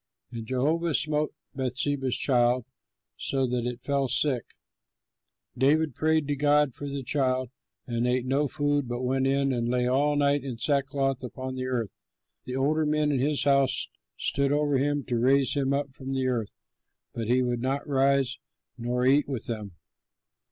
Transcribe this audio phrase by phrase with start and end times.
[0.31, 2.65] And Jehovah smote Bathsheba's child
[3.17, 4.55] so that it fell sick.
[5.55, 7.51] David prayed to God for the child,
[7.85, 11.67] and ate no food but went in and lay all night in sackcloth upon the
[11.67, 11.93] earth.
[12.45, 16.27] The older men in his house stood over him to raise him up from the
[16.27, 16.55] earth;
[17.13, 18.39] but he would not rise
[18.79, 19.73] nor eat with them.